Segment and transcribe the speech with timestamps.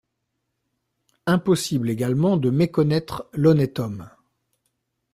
[1.27, 4.09] Impossible également de méconnaître l'honnête homme.